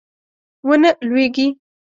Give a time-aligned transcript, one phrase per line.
[0.67, 1.47] ونه لویږي